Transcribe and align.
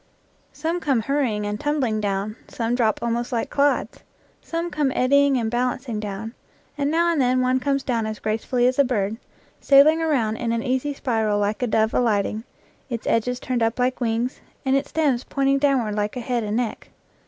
Some 0.51 0.79
come 0.79 1.01
hurrying 1.01 1.45
and 1.45 1.59
tumbling 1.59 2.01
down; 2.01 2.35
some 2.47 2.73
drop 2.73 3.03
almost 3.03 3.31
like 3.31 3.51
clods; 3.51 3.99
some 4.41 4.71
come 4.71 4.91
eddying 4.95 5.37
and 5.37 5.51
bal 5.51 5.73
ancing 5.73 5.99
down; 5.99 6.33
and 6.75 6.89
now 6.89 7.11
and 7.11 7.21
then 7.21 7.39
one 7.41 7.59
comes 7.59 7.83
down 7.83 8.07
as 8.07 8.17
gracefully 8.17 8.65
as 8.65 8.79
a 8.79 8.83
bird, 8.83 9.17
sailing 9.59 10.01
around 10.01 10.37
in 10.37 10.51
an 10.53 10.63
easy 10.63 10.95
spiral 10.95 11.37
like 11.37 11.61
a 11.61 11.67
dove 11.67 11.93
alighting, 11.93 12.43
its 12.89 13.05
edges 13.05 13.39
turned 13.39 13.61
up 13.61 13.77
like 13.77 14.01
wings, 14.01 14.41
and 14.65 14.75
its 14.75 14.89
stems 14.89 15.23
pointing 15.23 15.59
downward 15.59 15.93
like 15.93 16.17
a 16.17 16.19
head 16.21 16.43
and 16.43 16.57
neck. 16.57 16.89